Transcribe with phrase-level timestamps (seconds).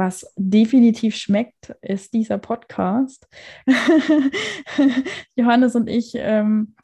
[0.00, 3.28] was definitiv schmeckt, ist dieser Podcast.
[5.36, 6.74] Johannes und ich ähm,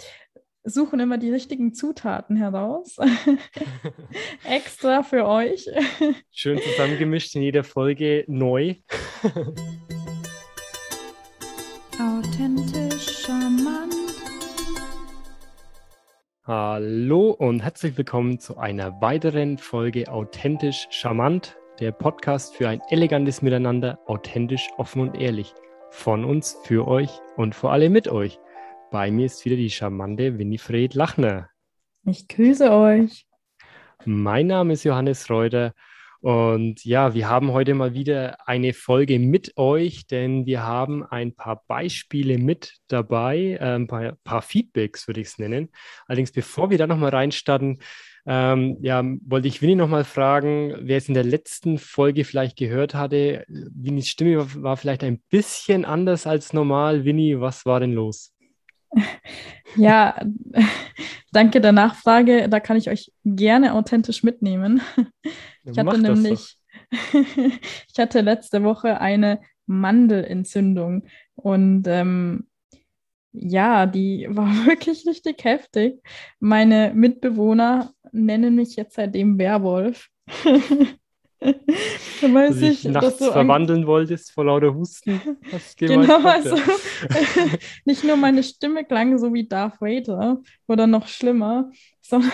[0.65, 2.99] suchen immer die richtigen Zutaten heraus.
[4.45, 5.67] Extra für euch.
[6.31, 8.75] Schön zusammengemischt in jeder Folge neu.
[11.99, 13.95] Authentisch charmant.
[16.45, 23.43] Hallo und herzlich willkommen zu einer weiteren Folge Authentisch charmant, der Podcast für ein elegantes
[23.43, 25.55] Miteinander, authentisch, offen und ehrlich.
[25.91, 28.39] Von uns, für euch und vor allem mit euch.
[28.91, 31.51] Bei mir ist wieder die charmante Winifred Lachner.
[32.05, 33.27] Ich grüße euch.
[34.05, 35.73] Mein Name ist Johannes Reuter
[36.21, 41.35] und ja, wir haben heute mal wieder eine Folge mit euch, denn wir haben ein
[41.35, 45.71] paar Beispiele mit dabei, äh, ein paar, paar Feedbacks würde ich es nennen.
[46.07, 47.81] Allerdings, bevor wir da nochmal reinstarten,
[48.27, 52.95] ähm, ja, wollte ich Winnie nochmal fragen, wer es in der letzten Folge vielleicht gehört
[52.95, 53.45] hatte.
[53.49, 57.05] Winnies Stimme war, war vielleicht ein bisschen anders als normal.
[57.05, 58.33] Winnie, was war denn los?
[59.75, 60.19] Ja,
[61.33, 62.49] danke der Nachfrage.
[62.49, 64.81] Da kann ich euch gerne authentisch mitnehmen.
[65.65, 66.59] Ich hatte nämlich,
[66.91, 72.47] ich hatte letzte Woche eine Mandelentzündung und ähm,
[73.33, 76.03] ja, die war wirklich richtig heftig.
[76.41, 80.09] Meine Mitbewohner nennen mich jetzt seitdem Werwolf.
[82.21, 85.21] Weil du dich nachts so verwandeln wolltest vor lauter Husten.
[85.77, 86.57] genau, also
[87.85, 92.33] nicht nur meine Stimme klang so wie Darth Vader oder noch schlimmer, sondern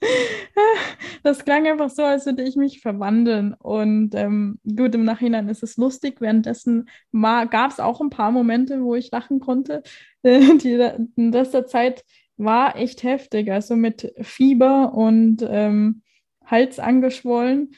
[1.22, 3.54] das klang einfach so, als würde ich mich verwandeln.
[3.54, 6.20] Und ähm, gut, im Nachhinein ist es lustig.
[6.20, 9.82] Währenddessen gab es auch ein paar Momente, wo ich lachen konnte.
[10.24, 12.04] Die, in der Zeit
[12.36, 16.02] war echt heftig, also mit Fieber und ähm,
[16.44, 17.74] Hals angeschwollen.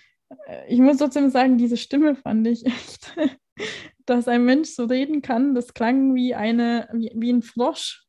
[0.69, 3.17] Ich muss trotzdem sagen, diese Stimme fand ich echt,
[4.07, 5.55] dass ein Mensch so reden kann.
[5.55, 8.05] Das klang wie eine, wie, wie ein Frosch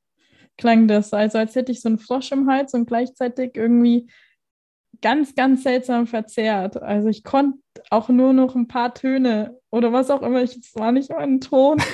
[0.57, 1.13] klang das.
[1.13, 4.07] Also als hätte ich so einen Frosch im Hals und gleichzeitig irgendwie
[5.01, 6.81] ganz, ganz seltsam verzerrt.
[6.81, 7.59] Also ich konnte
[7.89, 10.41] auch nur noch ein paar Töne oder was auch immer.
[10.41, 11.81] Es war nicht mal ein Ton.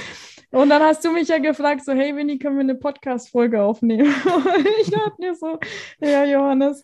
[0.51, 4.13] Und dann hast du mich ja gefragt, so, hey Winnie, können wir eine Podcast-Folge aufnehmen?
[4.81, 5.57] ich dachte mir so,
[6.01, 6.83] ja, Johannes,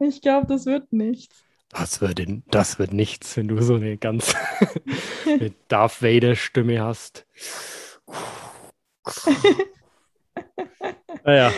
[0.00, 1.45] ich glaube, das wird nichts.
[1.78, 4.34] Das wird, in, das wird nichts, wenn du so eine ganz
[5.68, 7.26] Darth Vader-Stimme hast.
[11.24, 11.52] naja.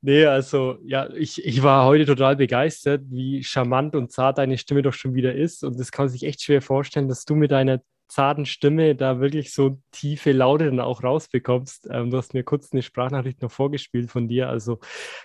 [0.00, 4.80] nee, also ja, ich, ich war heute total begeistert, wie charmant und zart deine Stimme
[4.80, 5.62] doch schon wieder ist.
[5.62, 9.20] Und das kann man sich echt schwer vorstellen, dass du mit deiner zarten Stimme da
[9.20, 11.88] wirklich so tiefe Laute dann auch rausbekommst.
[11.90, 14.78] Ähm, du hast mir kurz eine Sprachnachricht noch vorgespielt von dir, also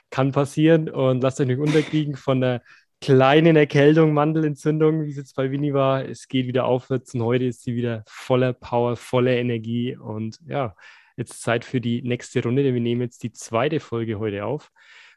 [0.09, 2.61] kann passieren und lasst euch nicht unterkriegen von der
[3.01, 6.05] kleinen Erkältung, Mandelentzündung, wie es jetzt bei Winnie war.
[6.05, 10.75] Es geht wieder aufwärts und heute ist sie wieder voller Power, voller Energie und ja,
[11.15, 14.71] jetzt Zeit für die nächste Runde, denn wir nehmen jetzt die zweite Folge heute auf.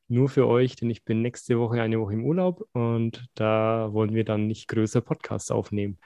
[0.08, 4.14] Nur für euch, denn ich bin nächste Woche eine Woche im Urlaub und da wollen
[4.14, 5.98] wir dann nicht größer Podcasts aufnehmen.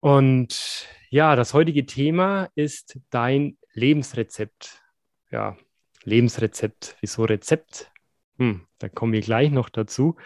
[0.00, 4.82] Und ja, das heutige Thema ist dein Lebensrezept.
[5.30, 5.56] Ja,
[6.04, 6.96] Lebensrezept.
[7.00, 7.90] Wieso Rezept?
[8.38, 10.16] Hm, da kommen wir gleich noch dazu.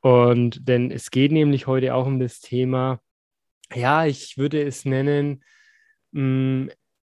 [0.00, 3.00] Und denn es geht nämlich heute auch um das Thema,
[3.74, 5.44] ja, ich würde es nennen,
[6.12, 6.70] mh, hm,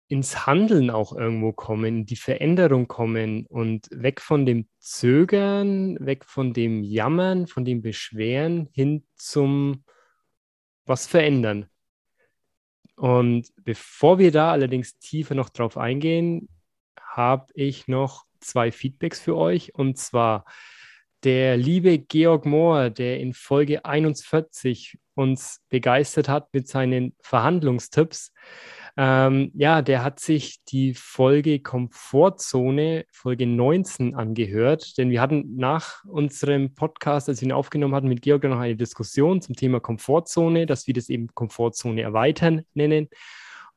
[0.08, 6.52] ins Handeln auch irgendwo kommen, die Veränderung kommen und weg von dem Zögern, weg von
[6.52, 9.84] dem Jammern, von dem Beschweren hin zum
[10.84, 11.66] was verändern.
[12.96, 16.48] Und bevor wir da allerdings tiefer noch drauf eingehen,
[17.00, 19.74] habe ich noch zwei Feedbacks für euch.
[19.74, 20.44] Und zwar
[21.24, 28.32] der liebe Georg Mohr, der in Folge 41 uns begeistert hat mit seinen Verhandlungstipps.
[28.96, 36.02] Ähm, ja, der hat sich die Folge Komfortzone, Folge 19 angehört, denn wir hatten nach
[36.04, 40.66] unserem Podcast, als wir ihn aufgenommen hatten, mit Georg noch eine Diskussion zum Thema Komfortzone,
[40.66, 43.08] dass wir das eben Komfortzone erweitern nennen.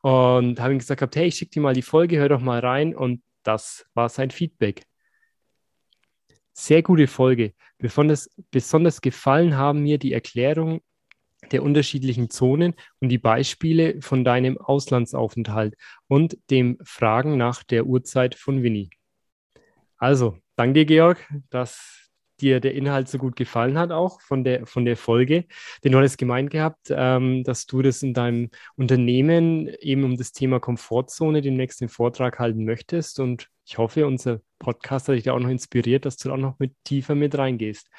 [0.01, 2.93] Und habe ihm gesagt, hey, ich schicke dir mal die Folge, hör doch mal rein.
[2.95, 4.83] Und das war sein Feedback.
[6.53, 7.53] Sehr gute Folge.
[7.77, 10.81] Besonders, besonders gefallen haben mir die Erklärung
[11.51, 15.75] der unterschiedlichen Zonen und die Beispiele von deinem Auslandsaufenthalt
[16.07, 18.89] und dem Fragen nach der Uhrzeit von Winnie.
[19.97, 22.02] Also, danke dir, Georg, dass
[22.41, 25.45] dir der Inhalt so gut gefallen hat, auch von der, von der Folge.
[25.83, 30.31] Denn du hattest gemeint gehabt, ähm, dass du das in deinem Unternehmen eben um das
[30.31, 33.19] Thema Komfortzone demnächst den Vortrag halten möchtest.
[33.19, 36.39] Und ich hoffe, unser Podcast hat dich da auch noch inspiriert, dass du da auch
[36.39, 37.89] noch mit tiefer mit reingehst.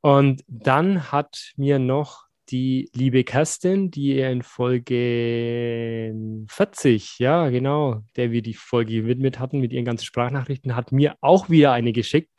[0.00, 6.14] Und dann hat mir noch die liebe Kerstin, die in Folge
[6.48, 11.16] 40, ja, genau, der wir die Folge gewidmet hatten mit ihren ganzen Sprachnachrichten, hat mir
[11.22, 12.30] auch wieder eine geschickt.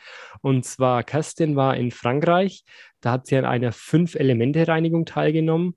[0.41, 2.63] Und zwar, Kerstin war in Frankreich,
[3.01, 5.75] da hat sie an einer Fünf-Elemente-Reinigung teilgenommen,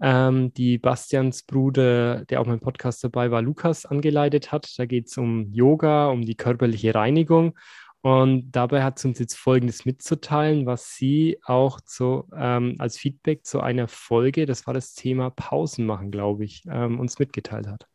[0.00, 4.72] ähm, die Bastians Bruder, der auch mein Podcast dabei war, Lukas, angeleitet hat.
[4.76, 7.58] Da geht es um Yoga, um die körperliche Reinigung.
[8.04, 13.46] Und dabei hat sie uns jetzt Folgendes mitzuteilen, was sie auch zu, ähm, als Feedback
[13.46, 17.86] zu einer Folge, das war das Thema Pausen machen, glaube ich, ähm, uns mitgeteilt hat.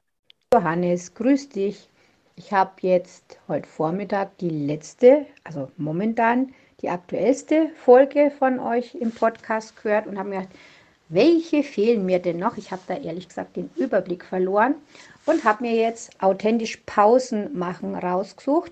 [0.51, 1.89] Johannes, grüß dich.
[2.35, 9.11] Ich habe jetzt heute Vormittag die letzte, also momentan die aktuellste Folge von euch im
[9.11, 10.55] Podcast gehört und habe mir gedacht,
[11.09, 12.57] welche fehlen mir denn noch?
[12.57, 14.73] Ich habe da ehrlich gesagt den Überblick verloren
[15.27, 18.71] und habe mir jetzt authentisch Pausen machen rausgesucht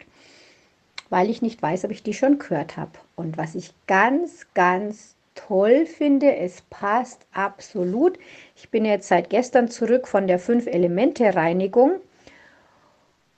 [1.10, 2.92] weil ich nicht weiß, ob ich die schon gehört habe.
[3.16, 8.18] Und was ich ganz, ganz toll finde, es passt absolut.
[8.56, 12.02] Ich bin jetzt seit gestern zurück von der Fünf-Elemente-Reinigung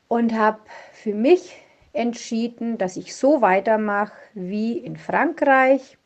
[0.07, 0.59] und habe
[0.93, 1.55] für mich
[1.93, 5.97] entschieden, dass ich so weitermache wie in Frankreich.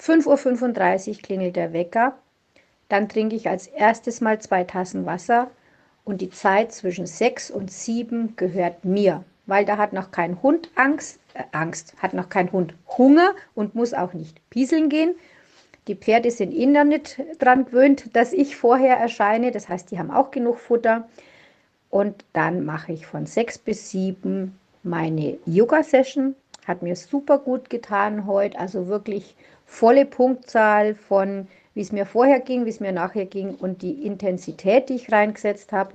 [0.00, 2.18] 5.35 Uhr klingelt der Wecker.
[2.88, 5.50] Dann trinke ich als erstes mal zwei Tassen Wasser
[6.04, 10.70] und die Zeit zwischen 6 und 7 gehört mir weil da hat noch kein Hund
[10.74, 15.14] Angst, äh, Angst, hat noch kein Hund Hunger und muss auch nicht pieseln gehen.
[15.88, 19.52] Die Pferde sind eh nicht dran gewöhnt, dass ich vorher erscheine.
[19.52, 21.08] Das heißt, die haben auch genug Futter.
[21.90, 26.34] Und dann mache ich von sechs bis sieben meine Yoga-Session.
[26.66, 28.58] Hat mir super gut getan heute.
[28.58, 33.54] Also wirklich volle Punktzahl von, wie es mir vorher ging, wie es mir nachher ging
[33.54, 35.92] und die Intensität, die ich reingesetzt habe.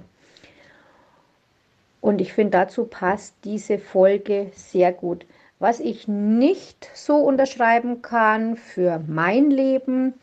[2.01, 5.25] Und ich finde, dazu passt diese Folge sehr gut.
[5.59, 10.15] Was ich nicht so unterschreiben kann für mein Leben,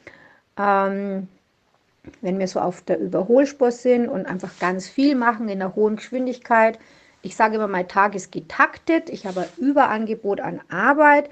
[0.59, 1.29] ähm,
[2.21, 5.97] wenn wir so auf der Überholspur sind und einfach ganz viel machen in einer hohen
[5.97, 6.81] Geschwindigkeit.
[7.23, 9.09] Ich sage immer, mein Tag ist getaktet.
[9.11, 11.31] Ich habe ein Überangebot an Arbeit.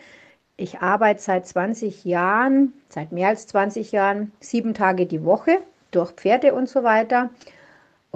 [0.57, 5.59] Ich arbeite seit 20 Jahren, seit mehr als 20 Jahren, sieben Tage die Woche
[5.91, 7.31] durch Pferde und so weiter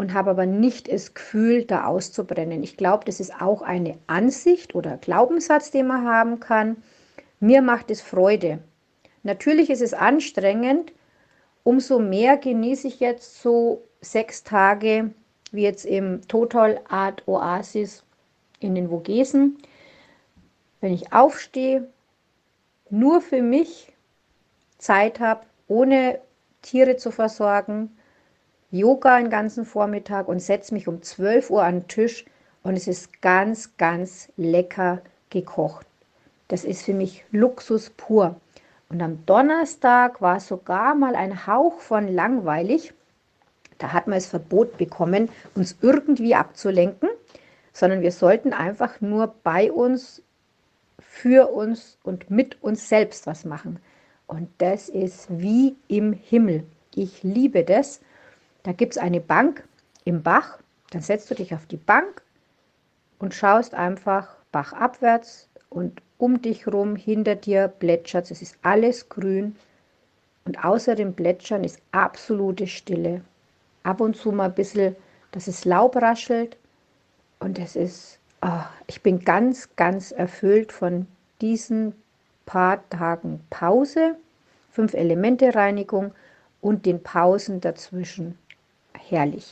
[0.01, 2.63] und habe aber nicht das Gefühl, da auszubrennen.
[2.63, 6.79] Ich glaube, das ist auch eine Ansicht oder Glaubenssatz, den man haben kann.
[7.39, 8.61] Mir macht es Freude.
[9.25, 10.95] Natürlich ist es anstrengend.
[11.65, 15.11] Umso mehr genieße ich jetzt so sechs Tage
[15.53, 18.03] wie jetzt im Total Art Oasis
[18.59, 19.59] in den Vogesen.
[20.81, 21.87] Wenn ich aufstehe,
[22.89, 23.93] nur für mich
[24.79, 26.21] Zeit habe, ohne
[26.63, 27.95] Tiere zu versorgen,
[28.71, 32.25] Yoga den ganzen Vormittag und setze mich um 12 Uhr an den Tisch
[32.63, 35.87] und es ist ganz, ganz lecker gekocht.
[36.49, 38.37] Das ist für mich Luxus pur.
[38.89, 42.93] Und am Donnerstag war sogar mal ein Hauch von langweilig.
[43.79, 47.09] Da hat man das Verbot bekommen, uns irgendwie abzulenken,
[47.73, 50.23] sondern wir sollten einfach nur bei uns,
[50.99, 53.79] für uns und mit uns selbst was machen.
[54.27, 56.65] Und das ist wie im Himmel.
[56.95, 58.01] Ich liebe das.
[58.63, 59.65] Da gibt es eine Bank
[60.05, 60.59] im Bach.
[60.91, 62.23] Dann setzt du dich auf die Bank
[63.19, 68.43] und schaust einfach bachabwärts und um dich rum, hinter dir plätschert es.
[68.43, 69.57] ist alles grün.
[70.45, 73.23] Und außer dem Plätschern ist absolute Stille.
[73.85, 74.97] Ab und zu mal ein bisschen,
[75.33, 76.57] dass es Laub raschelt.
[77.39, 81.07] Und es ist, oh, ich bin ganz, ganz erfüllt von
[81.41, 81.95] diesen
[82.45, 84.17] paar Tagen Pause,
[84.71, 86.13] fünf Elemente Reinigung
[86.61, 88.37] und den Pausen dazwischen
[88.95, 89.47] herrlich.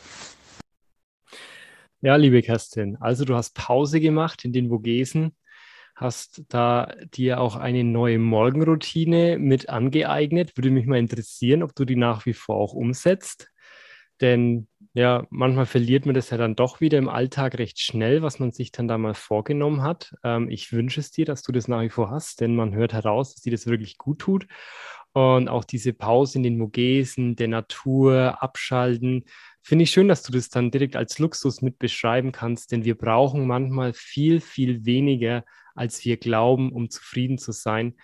[2.00, 5.37] Ja, liebe Kerstin, also du hast Pause gemacht in den Vogesen,
[5.97, 10.57] hast da dir auch eine neue Morgenroutine mit angeeignet.
[10.57, 13.50] Würde mich mal interessieren, ob du die nach wie vor auch umsetzt.
[14.21, 18.38] Denn ja, manchmal verliert man das ja dann doch wieder im Alltag recht schnell, was
[18.40, 20.14] man sich dann da mal vorgenommen hat.
[20.25, 22.92] Ähm, ich wünsche es dir, dass du das nach wie vor hast, denn man hört
[22.92, 24.47] heraus, dass dir das wirklich gut tut.
[25.19, 29.25] Und auch diese Pause in den Vogesen, der Natur, abschalten,
[29.69, 32.97] Finde ich schön, dass du das dann direkt als Luxus mit beschreiben kannst, denn wir
[32.97, 35.45] brauchen manchmal viel, viel weniger,
[35.75, 37.95] als wir glauben, um zufrieden zu sein.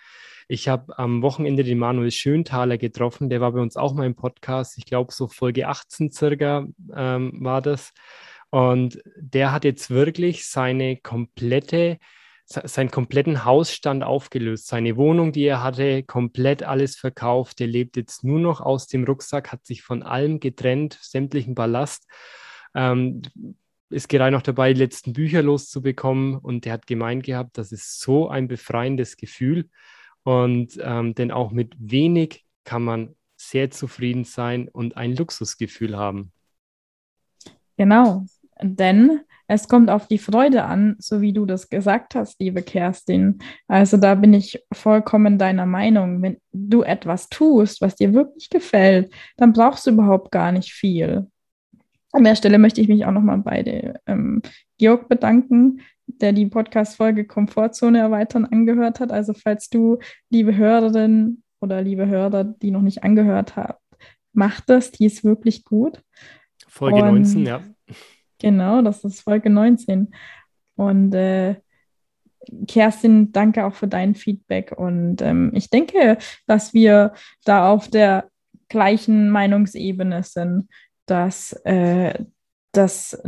[0.47, 4.13] Ich habe am Wochenende den Manuel Schönthaler getroffen, der war bei uns auch mal im
[4.13, 4.77] Podcast.
[4.77, 7.93] Ich glaube, so Folge 18 circa ähm, war das.
[8.51, 11.97] Und der hat jetzt wirklich seine komplette
[12.45, 14.67] seinen kompletten Hausstand aufgelöst.
[14.67, 17.59] Seine Wohnung, die er hatte, komplett alles verkauft.
[17.59, 22.07] Er lebt jetzt nur noch aus dem Rucksack, hat sich von allem getrennt, sämtlichen Ballast.
[22.75, 23.23] Ähm,
[23.89, 27.99] ist gerade noch dabei, die letzten Bücher loszubekommen und der hat gemeint gehabt, das ist
[27.99, 29.69] so ein befreiendes Gefühl.
[30.23, 36.31] Und ähm, denn auch mit wenig kann man sehr zufrieden sein und ein Luxusgefühl haben.
[37.77, 38.25] Genau,
[38.61, 43.39] denn es kommt auf die Freude an, so wie du das gesagt hast, liebe Kerstin.
[43.67, 46.21] Also da bin ich vollkommen deiner Meinung.
[46.21, 51.27] Wenn du etwas tust, was dir wirklich gefällt, dann brauchst du überhaupt gar nicht viel.
[52.11, 54.41] An der Stelle möchte ich mich auch nochmal bei ähm,
[54.77, 59.11] Georg bedanken, der die Podcast-Folge Komfortzone erweitern angehört hat.
[59.11, 59.99] Also falls du,
[60.29, 63.81] liebe Hörerin oder liebe Hörer, die noch nicht angehört habt,
[64.33, 66.01] macht das, die ist wirklich gut.
[66.67, 67.61] Folge Und, 19, ja.
[68.39, 70.13] Genau, das ist Folge 19.
[70.75, 71.55] Und äh,
[72.67, 74.73] Kerstin, danke auch für dein Feedback.
[74.77, 77.13] Und ähm, ich denke, dass wir
[77.43, 78.29] da auf der
[78.69, 80.69] gleichen Meinungsebene sind,
[81.05, 82.13] dass äh,
[82.71, 83.21] das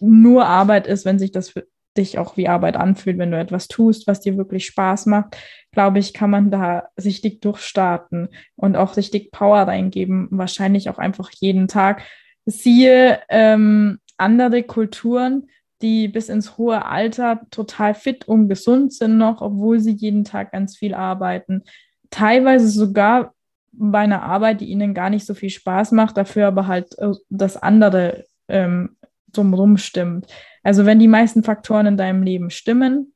[0.00, 1.66] nur Arbeit ist, wenn sich das für
[1.96, 5.36] dich auch wie Arbeit anfühlt, wenn du etwas tust, was dir wirklich Spaß macht,
[5.72, 11.30] glaube ich, kann man da richtig durchstarten und auch richtig Power reingeben, wahrscheinlich auch einfach
[11.32, 12.02] jeden Tag.
[12.46, 15.48] Siehe ähm, andere Kulturen,
[15.82, 20.52] die bis ins hohe Alter total fit und gesund sind noch, obwohl sie jeden Tag
[20.52, 21.62] ganz viel arbeiten.
[22.10, 23.34] Teilweise sogar
[23.72, 27.12] bei einer Arbeit, die ihnen gar nicht so viel Spaß macht, dafür aber halt äh,
[27.28, 28.96] das andere ähm,
[29.32, 30.26] drumherum stimmt.
[30.62, 33.14] Also wenn die meisten Faktoren in deinem Leben stimmen,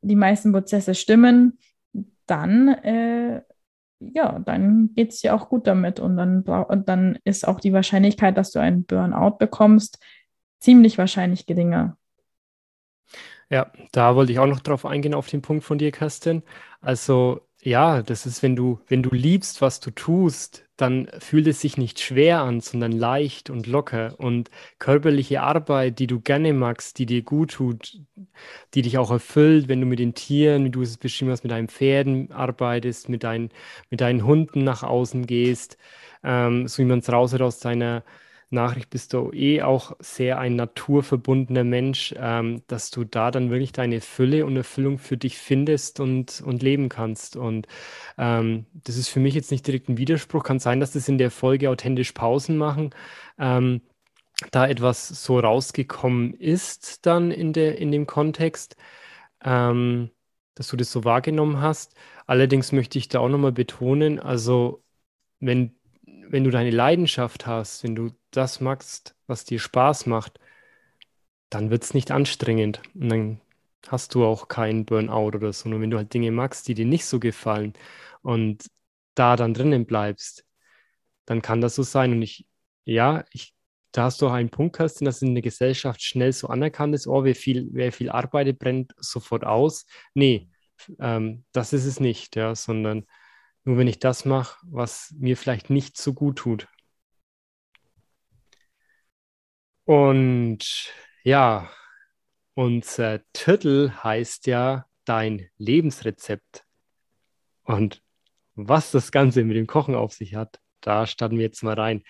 [0.00, 1.58] die meisten Prozesse stimmen,
[2.26, 3.42] dann, äh,
[4.00, 7.72] ja, dann geht es dir auch gut damit und dann, und dann ist auch die
[7.72, 9.98] Wahrscheinlichkeit, dass du einen Burnout bekommst,
[10.60, 11.96] ziemlich wahrscheinlich geringer.
[13.50, 16.42] Ja, da wollte ich auch noch drauf eingehen, auf den Punkt von dir, Kerstin.
[16.80, 21.60] Also ja, das ist, wenn du, wenn du liebst, was du tust, dann fühlt es
[21.60, 24.14] sich nicht schwer an, sondern leicht und locker.
[24.18, 28.00] Und körperliche Arbeit, die du gerne magst, die dir gut tut,
[28.74, 31.50] die dich auch erfüllt, wenn du mit den Tieren, wie du es beschrieben hast, mit
[31.52, 33.50] deinen Pferden arbeitest, mit, dein,
[33.90, 35.76] mit deinen Hunden nach außen gehst,
[36.22, 38.04] ähm, so wie man es raushört aus deiner
[38.50, 43.72] Nachricht bist du eh auch sehr ein naturverbundener Mensch, ähm, dass du da dann wirklich
[43.72, 47.36] deine Fülle und Erfüllung für dich findest und, und leben kannst.
[47.36, 47.66] Und
[48.18, 50.44] ähm, das ist für mich jetzt nicht direkt ein Widerspruch.
[50.44, 52.90] Kann sein, dass das in der Folge authentisch Pausen machen.
[53.38, 53.82] Ähm,
[54.52, 58.76] da etwas so rausgekommen ist dann in, der, in dem Kontext,
[59.44, 60.10] ähm,
[60.54, 61.94] dass du das so wahrgenommen hast.
[62.26, 64.82] Allerdings möchte ich da auch nochmal betonen, also
[65.40, 65.76] wenn
[66.28, 70.40] wenn du deine Leidenschaft hast, wenn du das magst, was dir Spaß macht,
[71.50, 72.82] dann wird es nicht anstrengend.
[72.94, 73.40] Und dann
[73.88, 75.68] hast du auch keinen Burnout oder so.
[75.68, 77.74] Nur wenn du halt Dinge magst, die dir nicht so gefallen
[78.22, 78.66] und
[79.14, 80.44] da dann drinnen bleibst,
[81.26, 82.12] dann kann das so sein.
[82.12, 82.46] Und ich,
[82.84, 83.54] ja, ich,
[83.92, 87.06] da hast du auch einen Punkt, Kerstin, dass in der Gesellschaft schnell so anerkannt ist,
[87.06, 89.86] oh, wer viel, wer viel arbeitet, brennt sofort aus.
[90.14, 90.50] Nee,
[91.00, 93.06] ähm, das ist es nicht, ja, sondern
[93.64, 96.68] nur wenn ich das mache, was mir vielleicht nicht so gut tut.
[99.86, 101.70] Und ja,
[102.54, 106.64] unser Titel heißt ja dein Lebensrezept.
[107.62, 108.02] Und
[108.56, 112.02] was das Ganze mit dem Kochen auf sich hat, da starten wir jetzt mal rein.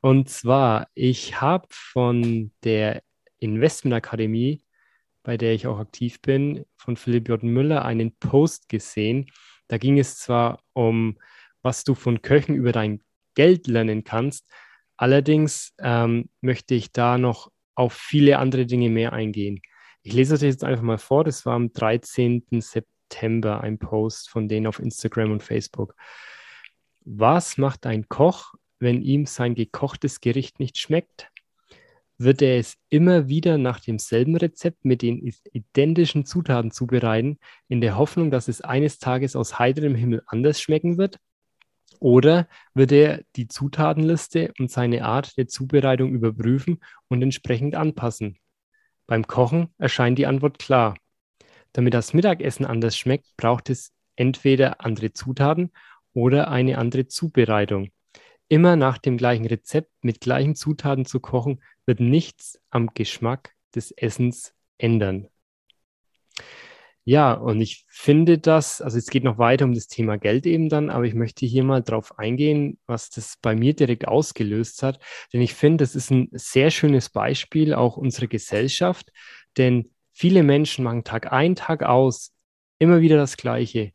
[0.00, 3.02] Und zwar, ich habe von der
[3.40, 4.62] Investmentakademie,
[5.24, 7.42] bei der ich auch aktiv bin, von Philipp J.
[7.42, 9.26] Müller einen Post gesehen,
[9.66, 11.18] da ging es zwar um,
[11.62, 13.02] was du von Köchen über dein
[13.34, 14.46] Geld lernen kannst,
[14.98, 19.60] allerdings ähm, möchte ich da noch auf viele andere Dinge mehr eingehen.
[20.02, 21.24] Ich lese das jetzt einfach mal vor.
[21.24, 22.44] Das war am 13.
[22.60, 25.94] September ein Post von denen auf Instagram und Facebook.
[27.00, 31.30] Was macht ein Koch, wenn ihm sein gekochtes Gericht nicht schmeckt?
[32.18, 37.38] wird er es immer wieder nach demselben Rezept mit den identischen Zutaten zubereiten,
[37.68, 41.18] in der Hoffnung, dass es eines Tages aus heiterem Himmel anders schmecken wird?
[42.00, 48.38] Oder wird er die Zutatenliste und seine Art der Zubereitung überprüfen und entsprechend anpassen?
[49.06, 50.96] Beim Kochen erscheint die Antwort klar.
[51.72, 55.70] Damit das Mittagessen anders schmeckt, braucht es entweder andere Zutaten
[56.12, 57.90] oder eine andere Zubereitung.
[58.48, 63.92] Immer nach dem gleichen Rezept mit gleichen Zutaten zu kochen, wird nichts am Geschmack des
[63.92, 65.28] Essens ändern.
[67.08, 70.68] Ja, und ich finde das, also es geht noch weiter um das Thema Geld eben
[70.68, 75.00] dann, aber ich möchte hier mal drauf eingehen, was das bei mir direkt ausgelöst hat.
[75.32, 79.10] Denn ich finde, das ist ein sehr schönes Beispiel auch unserer Gesellschaft,
[79.56, 82.34] denn viele Menschen machen Tag ein, Tag aus
[82.78, 83.92] immer wieder das Gleiche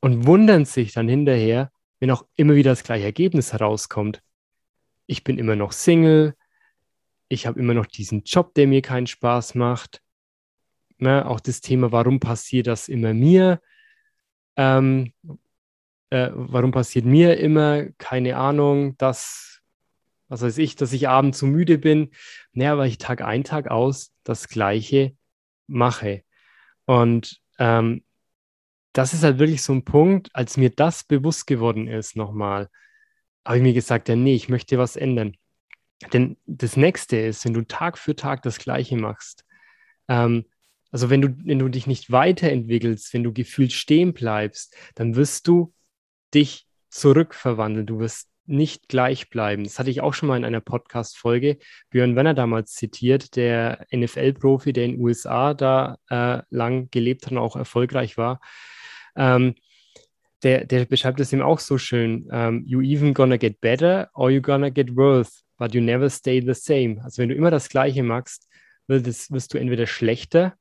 [0.00, 1.70] und wundern sich dann hinterher,
[2.00, 4.20] wenn auch immer wieder das gleiche Ergebnis herauskommt.
[5.06, 6.34] Ich bin immer noch Single,
[7.28, 10.03] ich habe immer noch diesen Job, der mir keinen Spaß macht.
[10.98, 13.60] Na, auch das Thema, warum passiert das immer mir?
[14.56, 15.12] ähm,
[16.10, 19.60] äh, warum passiert mir immer, keine Ahnung, dass,
[20.28, 22.10] was weiß ich, dass ich abends zu müde bin.
[22.52, 25.16] Naja, weil ich Tag ein, Tag aus das Gleiche
[25.66, 26.22] mache.
[26.86, 28.04] Und ähm,
[28.92, 32.68] das ist halt wirklich so ein Punkt, als mir das bewusst geworden ist nochmal,
[33.44, 35.36] habe ich mir gesagt, ja, nee, ich möchte was ändern.
[36.12, 39.44] Denn das nächste ist, wenn du Tag für Tag das Gleiche machst,
[40.08, 40.44] ähm,
[40.94, 45.48] also wenn du, wenn du dich nicht weiterentwickelst, wenn du gefühlt stehen bleibst, dann wirst
[45.48, 45.74] du
[46.32, 47.84] dich zurückverwandeln.
[47.84, 49.64] Du wirst nicht gleich bleiben.
[49.64, 51.58] Das hatte ich auch schon mal in einer Podcast-Folge.
[51.90, 57.32] Björn Werner damals zitiert, der NFL-Profi, der in den USA da äh, lang gelebt hat
[57.32, 58.40] und auch erfolgreich war.
[59.16, 59.56] Ähm,
[60.44, 62.28] der, der beschreibt es ihm auch so schön.
[62.30, 66.40] Ähm, you even gonna get better or you gonna get worse, but you never stay
[66.40, 67.02] the same.
[67.02, 68.48] Also wenn du immer das Gleiche machst,
[68.86, 70.56] wirst du entweder schlechter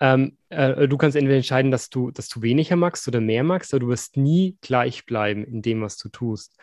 [0.00, 3.72] ähm, äh, du kannst entweder entscheiden, dass du, dass du weniger magst oder mehr magst,
[3.72, 6.56] aber du wirst nie gleich bleiben in dem, was du tust.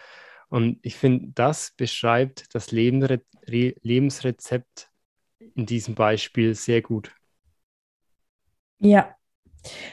[0.50, 4.89] Und ich finde, das beschreibt das Lebensre Lebensrezept
[5.56, 7.12] in diesem Beispiel sehr gut.
[8.79, 9.15] Ja,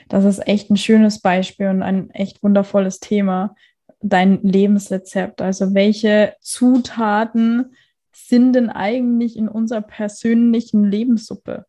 [0.08, 3.54] das ist echt ein schönes Beispiel und ein echt wundervolles Thema.
[4.00, 5.40] Dein Lebensrezept.
[5.40, 7.74] Also welche Zutaten
[8.12, 11.66] sind denn eigentlich in unserer persönlichen Lebenssuppe?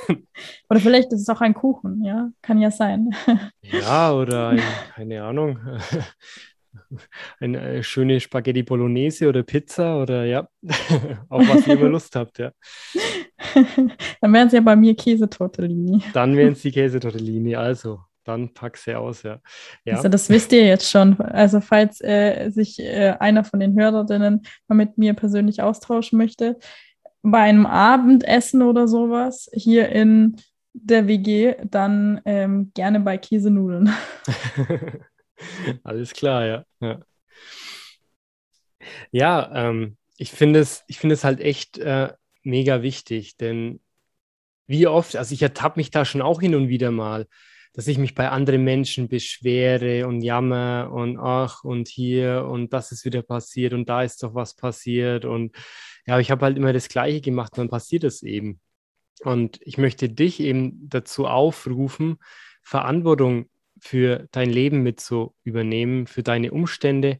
[0.71, 3.11] oder vielleicht ist es auch ein Kuchen, ja, kann ja sein.
[3.63, 4.63] ja, oder ein,
[4.95, 5.59] keine Ahnung,
[7.41, 10.49] eine schöne Spaghetti Bolognese oder Pizza oder ja,
[11.29, 12.53] auf was ihr immer Lust habt, ja.
[14.21, 16.03] Dann wären es ja bei mir Käsetortellini.
[16.13, 19.41] Dann wären es die Käsetortellini, also dann pack sie aus, ja.
[19.85, 19.97] ja.
[19.97, 21.19] Also das wisst ihr jetzt schon.
[21.21, 26.59] Also falls äh, sich äh, einer von den Hörerinnen mal mit mir persönlich austauschen möchte,
[27.31, 30.37] bei einem Abendessen oder sowas hier in
[30.73, 33.91] der WG, dann ähm, gerne bei Käsenudeln.
[35.85, 36.65] Alles klar, ja.
[36.81, 37.01] Ja,
[39.11, 43.81] ja ähm, ich finde es, ich es halt echt äh, mega wichtig, denn
[44.67, 47.27] wie oft, also ich ertappe mich da schon auch hin und wieder mal,
[47.77, 52.91] dass ich mich bei anderen Menschen beschwere und jammer und ach und hier und das
[52.91, 55.55] ist wieder passiert und da ist doch was passiert und
[56.07, 58.61] ja, ich habe halt immer das Gleiche gemacht und dann passiert es eben.
[59.23, 62.17] Und ich möchte dich eben dazu aufrufen,
[62.63, 67.19] Verantwortung für dein Leben mit zu übernehmen, für deine Umstände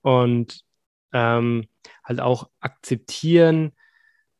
[0.00, 0.64] und
[1.12, 1.66] ähm,
[2.04, 3.72] halt auch akzeptieren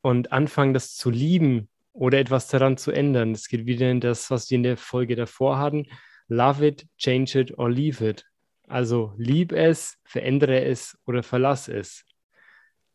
[0.00, 1.68] und anfangen, das zu lieben,
[2.00, 3.32] oder etwas daran zu ändern.
[3.32, 5.86] Es geht wieder in das, was wir in der Folge davor hatten.
[6.28, 8.24] Love it, change it or leave it.
[8.66, 12.06] Also lieb es, verändere es oder verlass es.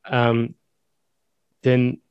[0.07, 0.57] Ähm,
[1.63, 2.01] denn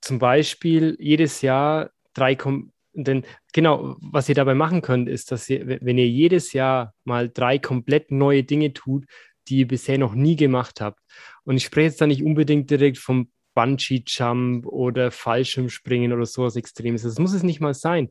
[0.00, 5.50] zum Beispiel jedes Jahr drei, Kom denn genau, was ihr dabei machen könnt, ist, dass
[5.50, 9.06] ihr, wenn ihr jedes Jahr mal drei komplett neue Dinge tut,
[9.48, 11.00] die ihr bisher noch nie gemacht habt.
[11.42, 17.02] Und ich spreche jetzt da nicht unbedingt direkt vom Bungee-Jump oder Fallschirmspringen oder sowas Extremes.
[17.02, 18.10] Das muss es nicht mal sein.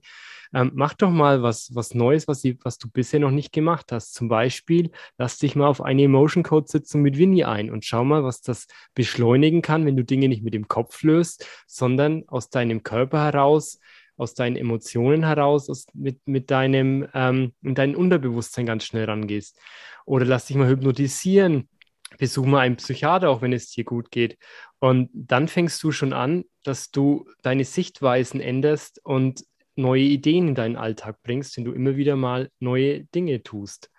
[0.53, 4.13] Ähm, mach doch mal was, was Neues, was, was du bisher noch nicht gemacht hast.
[4.13, 8.03] Zum Beispiel, lass dich mal auf eine Emotion Code Sitzung mit Winnie ein und schau
[8.03, 12.49] mal, was das beschleunigen kann, wenn du Dinge nicht mit dem Kopf löst, sondern aus
[12.49, 13.79] deinem Körper heraus,
[14.17, 19.57] aus deinen Emotionen heraus, aus, mit, mit deinem, ähm, in dein Unterbewusstsein ganz schnell rangehst.
[20.05, 21.69] Oder lass dich mal hypnotisieren
[22.17, 24.37] besuch mal einen Psychiater, auch wenn es dir gut geht.
[24.81, 30.55] Und dann fängst du schon an, dass du deine Sichtweisen änderst und neue Ideen in
[30.55, 33.91] deinen Alltag bringst, wenn du immer wieder mal neue Dinge tust.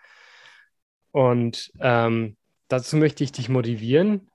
[1.12, 4.28] Und ähm, dazu möchte ich dich motivieren,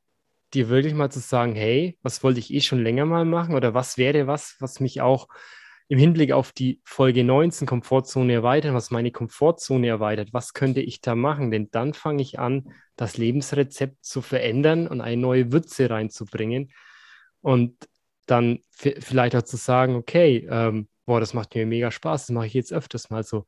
[0.53, 3.73] dir wirklich mal zu sagen, hey, was wollte ich eh schon länger mal machen oder
[3.73, 5.27] was wäre was, was mich auch
[5.89, 10.99] im Hinblick auf die Folge 19 Komfortzone erweitern, was meine Komfortzone erweitert, was könnte ich
[10.99, 11.49] da machen?
[11.49, 16.71] Denn dann fange ich an, das Lebensrezept zu verändern und eine neue Würze reinzubringen
[17.41, 17.87] und
[18.25, 22.47] dann vielleicht auch zu sagen, okay, ähm, boah, das macht mir mega Spaß, das mache
[22.47, 23.45] ich jetzt öfters mal so.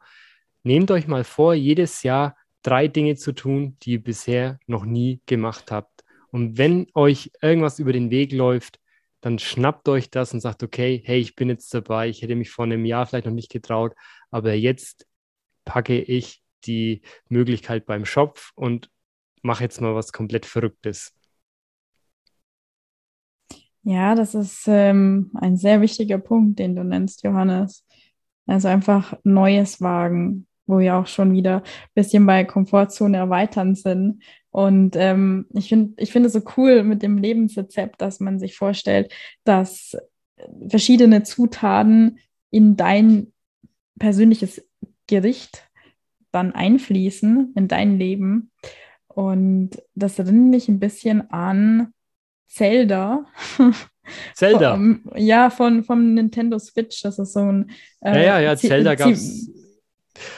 [0.64, 5.22] Nehmt euch mal vor, jedes Jahr drei Dinge zu tun, die ihr bisher noch nie
[5.26, 6.06] gemacht habt.
[6.32, 8.80] Und wenn euch irgendwas über den Weg läuft,
[9.22, 12.50] dann schnappt euch das und sagt, okay, hey, ich bin jetzt dabei, ich hätte mich
[12.50, 13.94] vor einem Jahr vielleicht noch nicht getraut,
[14.32, 15.08] aber jetzt
[15.66, 18.90] packe ich die Möglichkeit beim Schopf und
[19.42, 21.14] mache jetzt mal was komplett Verrücktes.
[23.84, 27.86] Ja, das ist ähm, ein sehr wichtiger Punkt, den du nennst, Johannes.
[28.46, 34.24] Also einfach Neues wagen, wo wir auch schon wieder ein bisschen bei Komfortzone erweitern sind.
[34.52, 38.58] Und ähm, ich finde ich finde es so cool mit dem Lebensrezept, dass man sich
[38.58, 39.12] vorstellt,
[39.44, 39.96] dass
[40.68, 42.20] verschiedene Zutaten
[42.52, 43.32] in dein
[44.00, 44.66] persönliches
[45.08, 45.70] Gericht
[46.32, 48.52] dann einfließen in dein Leben.
[49.08, 51.94] Und das erinnert mich ein bisschen an
[52.48, 53.26] Zelda.
[54.34, 54.76] Zelda.
[54.76, 57.02] Von, ja, von, vom Nintendo Switch.
[57.02, 57.72] Das ist so ein.
[58.02, 59.52] Äh, ja, ja, ja, Zelda gab es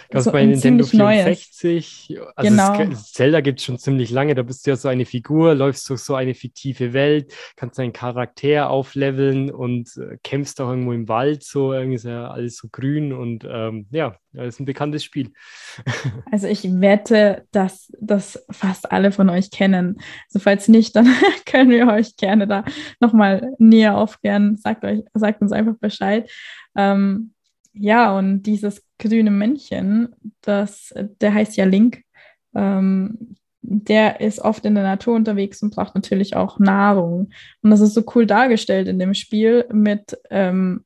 [0.09, 2.17] Gab so bei Nintendo 64.
[2.35, 2.81] Also genau.
[2.91, 4.35] es, Zelda gibt es schon ziemlich lange.
[4.35, 7.93] Da bist du ja so eine Figur, läufst durch so eine fiktive Welt, kannst deinen
[7.93, 11.43] Charakter aufleveln und äh, kämpfst auch irgendwo im Wald.
[11.43, 15.31] So irgendwie ist ja alles so grün und ähm, ja, das ist ein bekanntes Spiel.
[16.31, 19.97] Also ich wette, dass das fast alle von euch kennen.
[20.27, 21.07] Also falls nicht, dann
[21.45, 22.63] können wir euch gerne da
[22.99, 24.57] nochmal näher aufklären.
[24.57, 26.29] Sagt euch, sagt uns einfach Bescheid.
[26.75, 27.33] Ähm,
[27.73, 32.03] ja, und dieses grüne Männchen, das, der heißt ja Link,
[32.53, 37.31] ähm, der ist oft in der Natur unterwegs und braucht natürlich auch Nahrung.
[37.61, 40.85] Und das ist so cool dargestellt in dem Spiel mit ähm,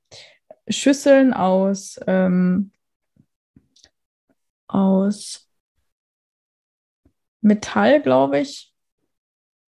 [0.67, 2.71] Schüsseln aus, ähm,
[4.67, 5.49] aus
[7.41, 8.73] Metall, glaube ich,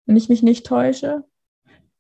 [0.07, 1.25] wenn ich mich nicht täusche.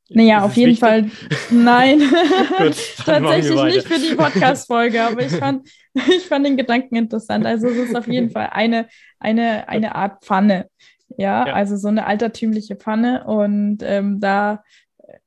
[0.08, 0.80] Naja, auf jeden wichtig?
[0.80, 1.10] Fall.
[1.50, 1.98] Nein,
[2.58, 7.44] Gut, tatsächlich nicht für die Podcast-Folge, aber ich fand, ich fand den Gedanken interessant.
[7.44, 8.86] Also es ist auf jeden Fall eine,
[9.18, 10.68] eine, eine Art Pfanne.
[11.18, 11.54] Ja, ja.
[11.54, 13.24] also so eine altertümliche Pfanne.
[13.24, 14.62] Und ähm, da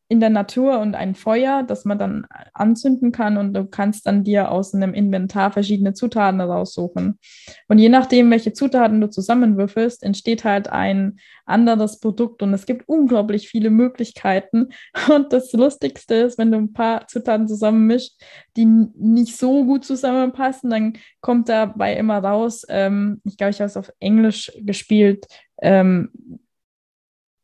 [0.10, 4.24] in der Natur und ein Feuer, das man dann anzünden kann und du kannst dann
[4.24, 7.20] dir aus einem Inventar verschiedene Zutaten raussuchen.
[7.68, 12.90] Und je nachdem, welche Zutaten du zusammenwürfelst, entsteht halt ein anderes Produkt und es gibt
[12.90, 14.70] unglaublich viele Möglichkeiten.
[15.14, 18.22] Und das Lustigste ist, wenn du ein paar Zutaten zusammenmischst,
[18.58, 23.68] die nicht so gut zusammenpassen, dann kommt dabei immer raus, ähm, ich glaube, ich habe
[23.68, 25.26] es auf Englisch gespielt,
[25.62, 26.12] ähm,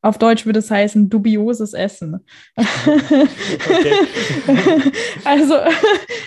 [0.06, 2.24] auf Deutsch würde es heißen dubioses Essen.
[5.26, 5.56] also,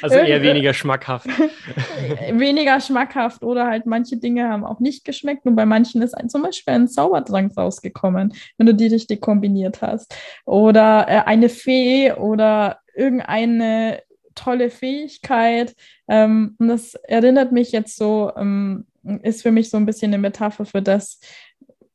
[0.02, 1.28] also eher weniger schmackhaft.
[2.32, 6.28] weniger schmackhaft oder halt manche Dinge haben auch nicht geschmeckt und bei manchen ist ein,
[6.28, 10.12] zum Beispiel ein Zaubertrank rausgekommen, wenn du die richtig kombiniert hast.
[10.44, 14.02] Oder äh, eine Fee oder irgendeine
[14.34, 15.76] tolle Fähigkeit.
[16.08, 18.86] Ähm, und das erinnert mich jetzt so, ähm,
[19.22, 21.20] ist für mich so ein bisschen eine Metapher für das,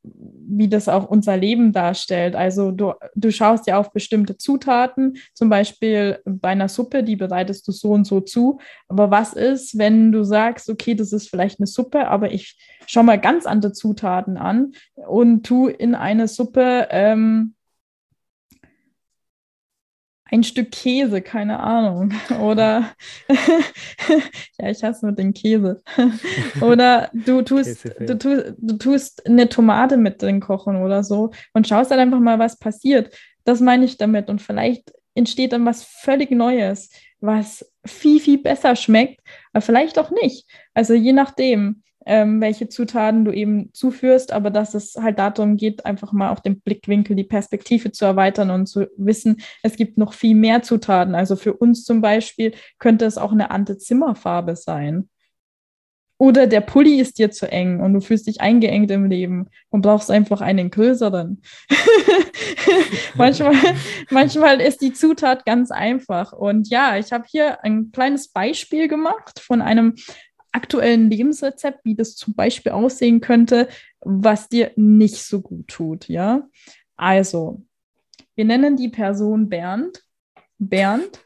[0.04, 2.36] wie das auch unser Leben darstellt.
[2.36, 7.66] Also du, du schaust ja auf bestimmte Zutaten, zum Beispiel bei einer Suppe, die bereitest
[7.66, 8.58] du so und so zu.
[8.88, 13.04] Aber was ist, wenn du sagst, okay, das ist vielleicht eine Suppe, aber ich schaue
[13.04, 17.53] mal ganz andere Zutaten an und tu in eine Suppe ähm,
[20.30, 22.12] ein Stück Käse, keine Ahnung.
[22.42, 22.92] Oder
[24.58, 25.82] ja, ich hasse mit dem Käse.
[26.60, 31.68] Oder du tust, du, tust, du tust eine Tomate mit drin kochen oder so und
[31.68, 33.14] schaust dann einfach mal, was passiert.
[33.44, 34.28] Das meine ich damit.
[34.28, 39.20] Und vielleicht entsteht dann was völlig Neues, was viel, viel besser schmeckt,
[39.52, 40.46] aber vielleicht auch nicht.
[40.72, 45.86] Also je nachdem ähm, welche Zutaten du eben zuführst, aber dass es halt darum geht,
[45.86, 50.12] einfach mal auch den Blickwinkel, die Perspektive zu erweitern und zu wissen, es gibt noch
[50.12, 51.14] viel mehr Zutaten.
[51.14, 55.08] Also für uns zum Beispiel könnte es auch eine Ante-Zimmerfarbe sein.
[56.16, 59.82] Oder der Pulli ist dir zu eng und du fühlst dich eingeengt im Leben und
[59.82, 61.42] brauchst einfach einen größeren.
[63.16, 63.54] manchmal,
[64.10, 66.32] manchmal ist die Zutat ganz einfach.
[66.32, 69.96] Und ja, ich habe hier ein kleines Beispiel gemacht von einem
[70.54, 73.68] aktuellen Lebensrezept, wie das zum Beispiel aussehen könnte,
[74.00, 76.48] was dir nicht so gut tut, ja?
[76.96, 77.62] Also,
[78.36, 80.02] wir nennen die Person Bernd.
[80.58, 81.20] Bernd.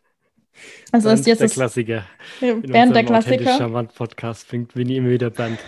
[0.91, 2.07] Also Bernd ist jetzt der Klassiker.
[2.41, 3.59] Bernd der Klassiker.
[3.59, 5.59] Charmant Podcast fängt Winnie immer wieder Bernd.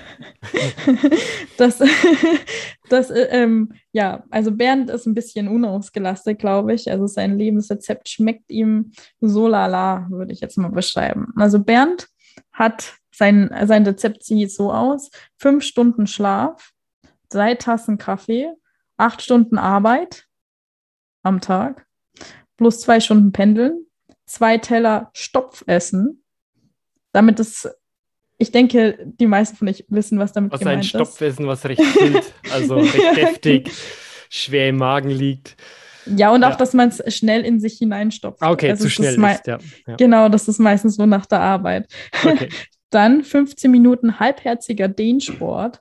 [1.59, 1.79] das,
[2.88, 6.90] das ähm, ja, also Bernd ist ein bisschen unausgelastet, glaube ich.
[6.90, 11.29] Also sein Lebensrezept schmeckt ihm so lala, würde ich jetzt mal beschreiben.
[11.37, 12.09] Also Bernd
[12.53, 16.70] hat sein, sein Rezept sieht so aus: fünf Stunden Schlaf,
[17.29, 18.49] drei Tassen Kaffee,
[18.96, 20.27] acht Stunden Arbeit
[21.23, 21.87] am Tag,
[22.57, 23.87] plus zwei Stunden Pendeln,
[24.27, 26.23] zwei Teller Stopfessen.
[27.12, 27.68] Damit ist,
[28.38, 30.94] ich denke, die meisten von euch wissen, was damit was gemeint ist.
[30.94, 33.70] Was ein Stopfessen, was recht füllt, also recht deftig,
[34.29, 35.57] schwer im Magen liegt.
[36.07, 38.42] Ja, und auch, dass man es schnell in sich hineinstopft.
[38.42, 39.59] Ah, okay, also zu schnell ist, ja.
[39.87, 39.96] ja.
[39.96, 41.92] Genau, das ist meistens so nach der Arbeit.
[42.25, 42.49] Okay.
[42.90, 45.81] Dann 15 Minuten halbherziger Dehnsport,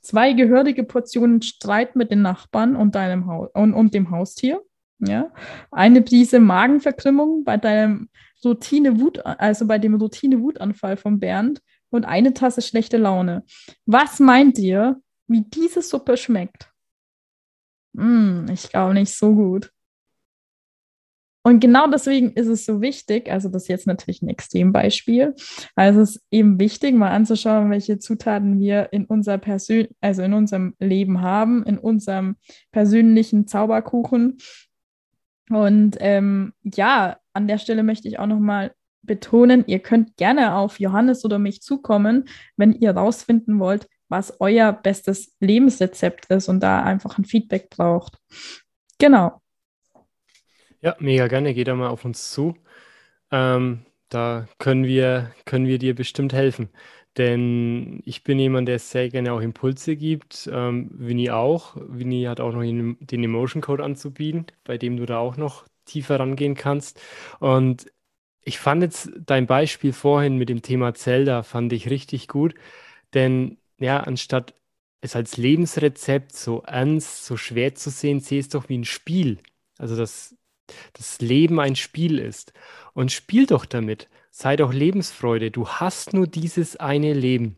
[0.00, 4.60] zwei gehörige Portionen Streit mit den Nachbarn und, deinem Haus und, und dem Haustier.
[4.98, 5.32] Ja?
[5.70, 8.08] Eine Prise Magenverkrümmung bei deinem
[8.44, 13.44] Routine-Wut, also bei dem Routine-Wutanfall von Bernd und eine Tasse schlechte Laune.
[13.86, 16.70] Was meint ihr, wie diese Suppe schmeckt?
[17.92, 19.70] Mm, ich glaube nicht so gut.
[21.46, 25.34] Und genau deswegen ist es so wichtig, also das ist jetzt natürlich ein Extrembeispiel,
[25.76, 30.32] also es ist eben wichtig, mal anzuschauen, welche Zutaten wir in unser Persön also in
[30.32, 32.36] unserem Leben haben, in unserem
[32.72, 34.38] persönlichen Zauberkuchen.
[35.50, 40.80] Und ähm, ja, an der Stelle möchte ich auch nochmal betonen, ihr könnt gerne auf
[40.80, 42.24] Johannes oder mich zukommen,
[42.56, 48.16] wenn ihr rausfinden wollt, was euer bestes Lebensrezept ist und da einfach ein Feedback braucht.
[48.98, 49.42] Genau.
[50.84, 51.54] Ja, mega gerne.
[51.54, 52.54] Geh da mal auf uns zu.
[53.30, 56.70] Ähm, da können wir, können wir dir bestimmt helfen.
[57.18, 60.48] Denn ich bin jemand, der sehr gerne auch Impulse gibt.
[60.52, 61.76] Ähm, Winnie auch.
[61.76, 65.66] Winnie hat auch noch den, den Emotion Code anzubieten, bei dem du da auch noch
[65.86, 67.00] tiefer rangehen kannst.
[67.40, 67.86] Und
[68.44, 72.54] ich fand jetzt dein Beispiel vorhin mit dem Thema Zelda, fand ich richtig gut.
[73.14, 74.54] Denn ja, anstatt
[75.00, 79.38] es als Lebensrezept so ernst, so schwer zu sehen, sehe es doch wie ein Spiel.
[79.78, 80.36] Also das
[80.94, 82.52] das Leben ein Spiel ist.
[82.92, 84.08] Und spiel doch damit.
[84.30, 85.50] Sei doch Lebensfreude.
[85.50, 87.56] Du hast nur dieses eine Leben.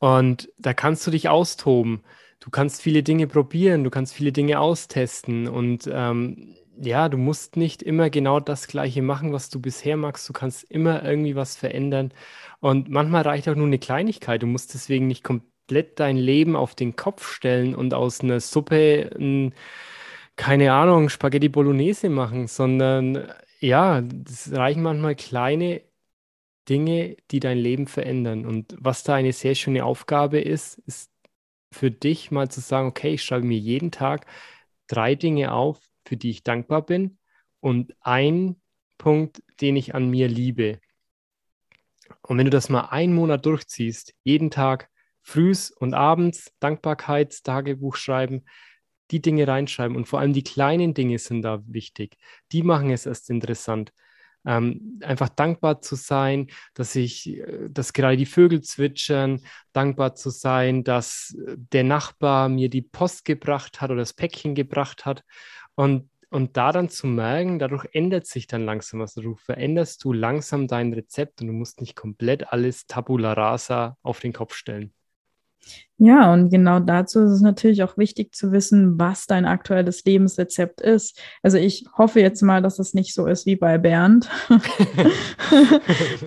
[0.00, 2.02] Und da kannst du dich austoben.
[2.40, 5.48] Du kannst viele Dinge probieren, du kannst viele Dinge austesten.
[5.48, 10.28] Und ähm, ja, du musst nicht immer genau das Gleiche machen, was du bisher magst.
[10.28, 12.12] Du kannst immer irgendwie was verändern.
[12.60, 14.42] Und manchmal reicht auch nur eine Kleinigkeit.
[14.42, 19.10] Du musst deswegen nicht komplett dein Leben auf den Kopf stellen und aus einer Suppe
[19.18, 19.54] ein
[20.36, 25.82] keine Ahnung, Spaghetti Bolognese machen, sondern ja, es reichen manchmal kleine
[26.68, 28.46] Dinge, die dein Leben verändern.
[28.46, 31.10] Und was da eine sehr schöne Aufgabe ist, ist
[31.72, 34.26] für dich mal zu sagen, okay, ich schreibe mir jeden Tag
[34.86, 37.18] drei Dinge auf, für die ich dankbar bin
[37.60, 38.56] und ein
[38.98, 40.80] Punkt, den ich an mir liebe.
[42.22, 44.88] Und wenn du das mal einen Monat durchziehst, jeden Tag
[45.22, 48.44] frühs und abends Dankbarkeitstagebuch schreiben,
[49.10, 52.16] die Dinge reinschreiben und vor allem die kleinen Dinge sind da wichtig.
[52.52, 53.92] Die machen es erst interessant.
[54.46, 59.40] Ähm, einfach dankbar zu sein, dass ich, äh, dass gerade die Vögel zwitschern,
[59.72, 64.54] dankbar zu sein, dass äh, der Nachbar mir die Post gebracht hat oder das Päckchen
[64.54, 65.24] gebracht hat
[65.74, 69.14] und und da dann zu merken, dadurch ändert sich dann langsam was.
[69.14, 74.18] Du veränderst du langsam dein Rezept und du musst nicht komplett alles tabula rasa auf
[74.18, 74.92] den Kopf stellen.
[75.96, 80.80] Ja, und genau dazu ist es natürlich auch wichtig zu wissen, was dein aktuelles Lebensrezept
[80.80, 81.20] ist.
[81.42, 84.28] Also ich hoffe jetzt mal, dass es nicht so ist wie bei Bernd.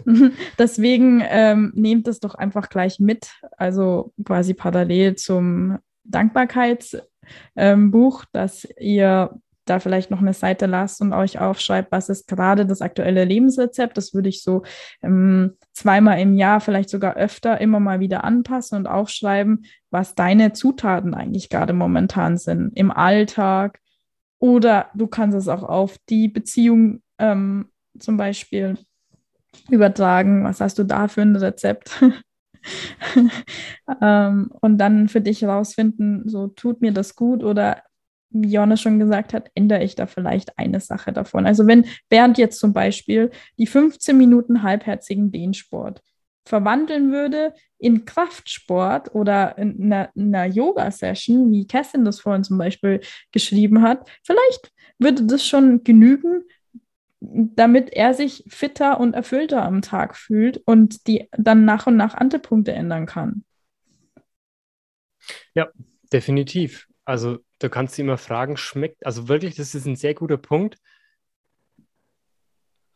[0.58, 7.04] Deswegen ähm, nehmt es doch einfach gleich mit, also quasi parallel zum Dankbarkeitsbuch,
[7.58, 9.38] ähm, dass ihr
[9.70, 13.98] da vielleicht noch eine Seite lasst und euch aufschreibt, was ist gerade das aktuelle Lebensrezept.
[13.98, 14.64] Das würde ich so
[15.02, 20.54] ähm, zweimal im Jahr, vielleicht sogar öfter, immer mal wieder anpassen und aufschreiben, was deine
[20.54, 23.80] Zutaten eigentlich gerade momentan sind im Alltag.
[24.40, 28.78] Oder du kannst es auch auf die Beziehung ähm, zum Beispiel
[29.70, 30.44] übertragen.
[30.44, 32.04] Was hast du da für ein Rezept?
[34.02, 37.82] ähm, und dann für dich herausfinden, so tut mir das gut oder
[38.30, 41.46] wie Jonas schon gesagt hat, ändere ich da vielleicht eine Sache davon.
[41.46, 46.02] Also wenn Bernd jetzt zum Beispiel die 15 Minuten halbherzigen Dehnsport
[46.46, 53.02] verwandeln würde in Kraftsport oder in einer, einer Yoga-Session, wie Kerstin das vorhin zum Beispiel
[53.32, 56.44] geschrieben hat, vielleicht würde das schon genügen,
[57.20, 62.14] damit er sich fitter und erfüllter am Tag fühlt und die dann nach und nach
[62.14, 63.44] Antepunkte ändern kann.
[65.54, 65.68] Ja,
[66.14, 66.88] definitiv.
[67.08, 70.76] Also du kannst dich immer fragen, schmeckt, also wirklich, das ist ein sehr guter Punkt.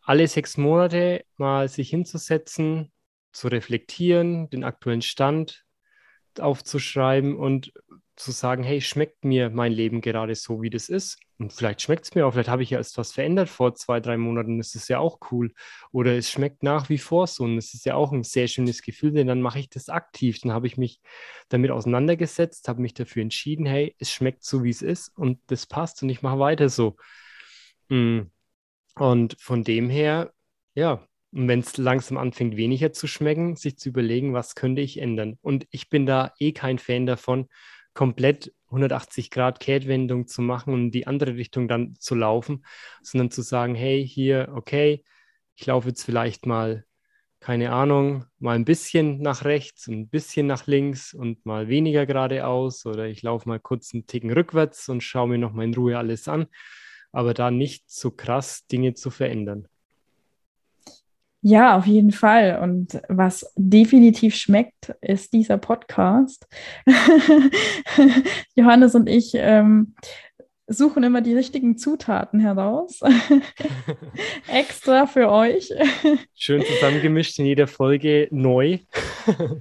[0.01, 2.91] Alle sechs Monate mal sich hinzusetzen,
[3.31, 5.63] zu reflektieren, den aktuellen Stand
[6.37, 7.71] aufzuschreiben und
[8.17, 11.17] zu sagen, hey, schmeckt mir mein Leben gerade so, wie das ist?
[11.41, 13.99] Und vielleicht schmeckt es mir auch, vielleicht habe ich ja erst was verändert vor zwei,
[13.99, 15.51] drei Monaten, das ist ja auch cool.
[15.91, 18.83] Oder es schmeckt nach wie vor so und das ist ja auch ein sehr schönes
[18.83, 20.39] Gefühl, denn dann mache ich das aktiv.
[20.41, 21.01] Dann habe ich mich
[21.49, 25.65] damit auseinandergesetzt, habe mich dafür entschieden, hey, es schmeckt so, wie es ist und das
[25.65, 26.95] passt und ich mache weiter so.
[27.89, 28.21] Mm.
[28.95, 30.33] Und von dem her,
[30.75, 35.39] ja, wenn es langsam anfängt, weniger zu schmecken, sich zu überlegen, was könnte ich ändern.
[35.41, 37.47] Und ich bin da eh kein Fan davon,
[37.93, 42.65] komplett 180 Grad Kehrtwendung zu machen und in die andere Richtung dann zu laufen,
[43.01, 45.03] sondern zu sagen, hey, hier, okay,
[45.55, 46.85] ich laufe jetzt vielleicht mal,
[47.39, 52.85] keine Ahnung, mal ein bisschen nach rechts, ein bisschen nach links und mal weniger geradeaus
[52.85, 56.27] oder ich laufe mal kurz einen Ticken rückwärts und schaue mir nochmal in Ruhe alles
[56.27, 56.47] an,
[57.11, 59.67] aber da nicht so krass Dinge zu verändern.
[61.43, 62.59] Ja, auf jeden Fall.
[62.61, 66.47] Und was definitiv schmeckt, ist dieser Podcast.
[68.55, 69.95] Johannes und ich ähm,
[70.67, 72.99] suchen immer die richtigen Zutaten heraus.
[74.47, 75.71] Extra für euch.
[76.35, 78.79] Schön zusammengemischt in jeder Folge neu.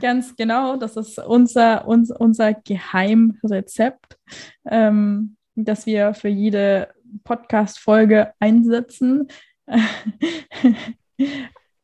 [0.00, 4.18] Ganz genau, das ist unser, uns, unser Geheimrezept,
[4.68, 6.88] ähm, das wir für jede
[7.24, 9.28] Podcast-Folge einsetzen.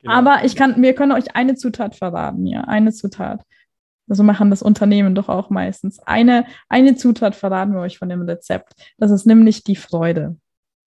[0.03, 0.15] Genau.
[0.15, 3.45] Aber ich kann, wir können euch eine Zutat verraten, ja, eine Zutat.
[4.09, 6.01] So machen das Unternehmen doch auch meistens.
[6.01, 8.73] Eine, eine Zutat verraten wir euch von dem Rezept.
[8.99, 10.37] Das ist nämlich die Freude.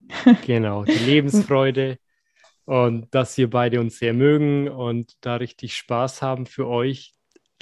[0.45, 1.97] Genau, die Lebensfreude
[2.65, 7.13] und dass wir beide uns sehr mögen und da richtig Spaß haben für euch.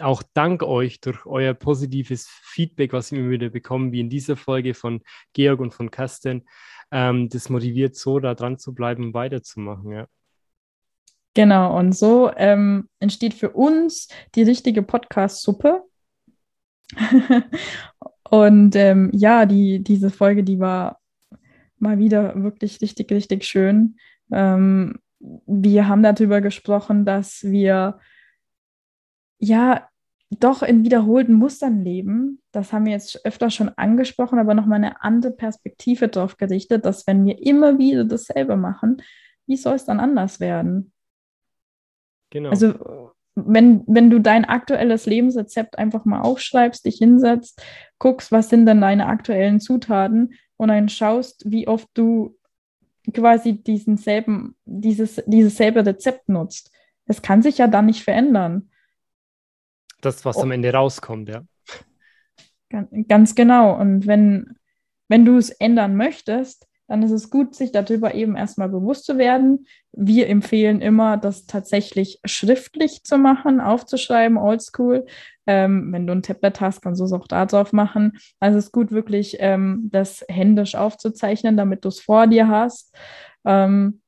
[0.02, 4.36] Auch dank euch durch euer positives Feedback, was wir immer wieder bekommen, wie in dieser
[4.36, 5.02] Folge von
[5.34, 6.46] Georg und von Kasten.
[6.92, 9.92] Ähm, das motiviert so, da dran zu bleiben und weiterzumachen.
[9.92, 10.08] Ja.
[11.36, 15.84] Genau, und so ähm, entsteht für uns die richtige Podcast-Suppe.
[18.30, 21.00] und ähm, ja, die, diese Folge, die war
[21.78, 23.98] mal wieder wirklich richtig, richtig schön.
[24.32, 28.00] Ähm, wir haben darüber gesprochen, dass wir
[29.40, 29.88] ja
[30.40, 32.42] doch in wiederholten Mustern leben.
[32.52, 37.06] Das haben wir jetzt öfter schon angesprochen, aber nochmal eine andere Perspektive darauf gerichtet, dass
[37.08, 39.02] wenn wir immer wieder dasselbe machen,
[39.46, 40.92] wie soll es dann anders werden?
[42.30, 42.50] Genau.
[42.50, 47.64] Also wenn, wenn du dein aktuelles Lebensrezept einfach mal aufschreibst, dich hinsetzt,
[48.00, 52.38] guckst, was sind denn deine aktuellen Zutaten und dann schaust, wie oft du
[53.14, 56.72] quasi diesen selben, dieses, dieses selbe Rezept nutzt.
[57.06, 58.70] Das kann sich ja dann nicht verändern.
[60.06, 60.42] Das, was oh.
[60.42, 61.44] am Ende rauskommt, ja.
[63.08, 63.80] Ganz genau.
[63.80, 64.56] Und wenn,
[65.08, 69.18] wenn du es ändern möchtest, dann ist es gut, sich darüber eben erstmal bewusst zu
[69.18, 69.68] werden.
[69.94, 75.06] Wir empfehlen immer, das tatsächlich schriftlich zu machen, aufzuschreiben, oldschool.
[75.48, 78.14] Ähm, wenn du ein Tablet hast, kannst du es auch da drauf machen.
[78.40, 82.96] Also es ist gut, wirklich ähm, das händisch aufzuzeichnen, damit du es vor dir hast.
[83.46, 84.03] Ähm,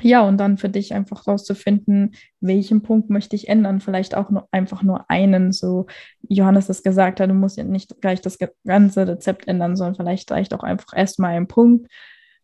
[0.00, 3.80] ja, und dann für dich einfach rauszufinden, welchen Punkt möchte ich ändern.
[3.80, 5.86] Vielleicht auch nur, einfach nur einen, so
[6.28, 10.30] Johannes das gesagt hat, du musst ja nicht gleich das ganze Rezept ändern, sondern vielleicht
[10.30, 11.90] reicht auch einfach erstmal einen Punkt.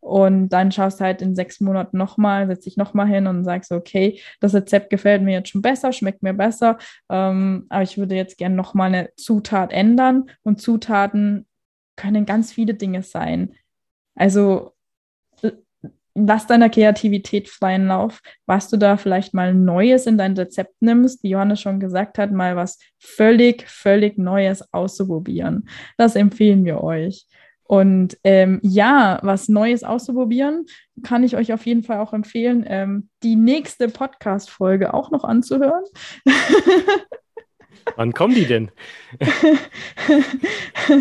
[0.00, 4.20] Und dann schaust halt in sechs Monaten nochmal, setzt dich nochmal hin und sagst, okay,
[4.38, 6.76] das Rezept gefällt mir jetzt schon besser, schmeckt mir besser,
[7.08, 10.26] ähm, aber ich würde jetzt gerne nochmal eine Zutat ändern.
[10.42, 11.46] Und Zutaten
[11.96, 13.54] können ganz viele Dinge sein.
[14.14, 14.73] Also
[16.14, 21.22] lass deiner Kreativität freien Lauf, was du da vielleicht mal Neues in dein Rezept nimmst,
[21.22, 25.68] wie Johannes schon gesagt hat, mal was völlig, völlig Neues auszuprobieren.
[25.96, 27.26] Das empfehlen wir euch.
[27.66, 30.66] Und ähm, ja, was Neues auszuprobieren,
[31.02, 35.84] kann ich euch auf jeden Fall auch empfehlen, ähm, die nächste Podcast-Folge auch noch anzuhören.
[37.96, 38.70] Wann kommen die denn?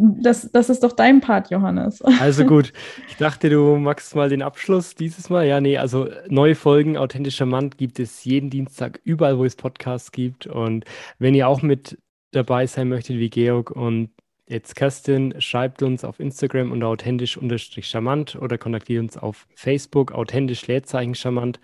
[0.00, 2.00] Das, das ist doch dein Part, Johannes.
[2.20, 2.72] Also gut,
[3.08, 5.46] ich dachte, du magst mal den Abschluss dieses Mal.
[5.46, 10.12] Ja, nee, also neue Folgen Authentischer Mann gibt es jeden Dienstag überall, wo es Podcasts
[10.12, 10.46] gibt.
[10.46, 10.84] Und
[11.18, 11.98] wenn ihr auch mit
[12.30, 14.10] dabei sein möchtet, wie Georg und
[14.46, 21.58] jetzt Kerstin, schreibt uns auf Instagram unter authentisch-charmant oder kontaktiert uns auf Facebook authentisch-charmant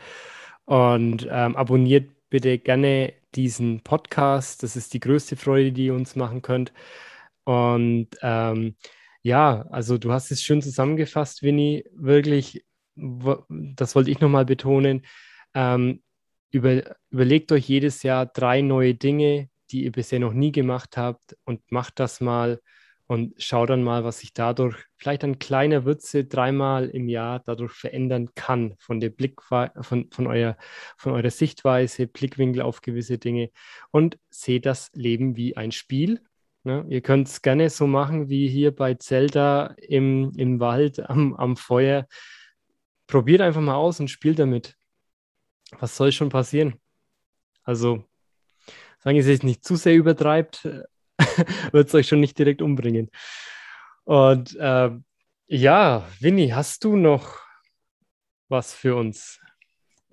[0.65, 4.65] und ähm, abonniert bitte gerne diesen Podcast.
[4.65, 6.73] Das ist die größte Freude, die ihr uns machen könnt.
[7.45, 8.77] Und ähm,
[9.23, 11.85] ja, also du hast es schön zusammengefasst, Winnie.
[11.95, 15.07] Wirklich, das wollte ich nochmal betonen.
[15.55, 16.03] Ähm,
[16.51, 21.37] über, überlegt euch jedes Jahr drei neue Dinge, die ihr bisher noch nie gemacht habt
[21.45, 22.61] und macht das mal
[23.07, 27.73] und schaut dann mal, was sich dadurch vielleicht ein kleiner Würze dreimal im Jahr dadurch
[27.73, 29.71] verändern kann von der Blick von,
[30.11, 30.57] von, euer,
[30.97, 33.51] von eurer Sichtweise, Blickwinkel auf gewisse Dinge
[33.91, 36.21] und seht das Leben wie ein Spiel
[36.65, 36.85] Ne?
[36.89, 41.57] Ihr könnt es gerne so machen wie hier bei Zelda im, im Wald am, am
[41.57, 42.07] Feuer.
[43.07, 44.75] Probiert einfach mal aus und spielt damit.
[45.79, 46.81] Was soll schon passieren?
[47.63, 48.05] Also,
[48.99, 50.65] sagen Sie es nicht zu sehr übertreibt,
[51.73, 53.11] wird es euch schon nicht direkt umbringen.
[54.05, 54.91] Und äh,
[55.47, 57.41] ja, Winnie, hast du noch
[58.49, 59.41] was für uns?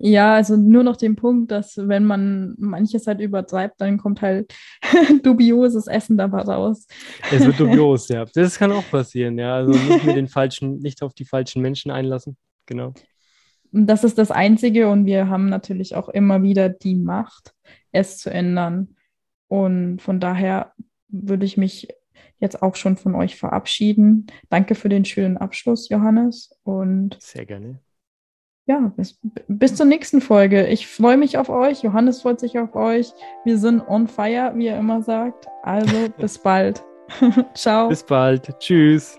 [0.04, 4.52] Ja, also nur noch den Punkt, dass wenn man manches halt übertreibt, dann kommt halt
[5.22, 6.88] dubioses Essen dabei raus.
[7.30, 8.24] Es wird dubios, ja.
[8.34, 9.54] Das kann auch passieren, ja.
[9.54, 12.36] Also nicht mit den falschen, nicht auf die falschen Menschen einlassen.
[12.66, 12.94] Genau.
[13.70, 17.54] Das ist das Einzige und wir haben natürlich auch immer wieder die Macht,
[17.92, 18.96] es zu ändern.
[19.46, 20.72] Und von daher
[21.06, 21.86] würde ich mich
[22.40, 24.26] jetzt auch schon von euch verabschieden.
[24.48, 26.58] Danke für den schönen Abschluss, Johannes.
[26.64, 27.78] Und sehr gerne
[28.66, 30.66] ja, bis, bis zur nächsten Folge.
[30.68, 31.82] Ich freue mich auf euch.
[31.82, 33.12] Johannes freut sich auf euch.
[33.44, 35.46] Wir sind on fire, wie er immer sagt.
[35.62, 36.82] Also bis bald.
[37.54, 37.88] Ciao.
[37.88, 38.58] Bis bald.
[38.58, 39.18] Tschüss.